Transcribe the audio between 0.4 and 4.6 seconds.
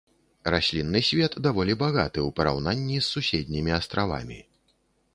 Раслінны свет даволі багаты ў параўнанні з суседнімі астравамі.